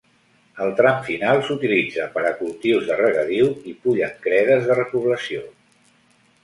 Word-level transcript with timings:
El 0.67 0.71
tram 0.79 0.95
final 1.09 1.41
s'utilitza 1.49 2.07
per 2.15 2.25
a 2.31 2.33
cultius 2.41 2.89
de 2.91 2.99
regadiu 3.03 3.53
i 3.73 3.77
pollancredes 3.85 4.69
de 4.71 4.81
repoblació. 4.83 5.49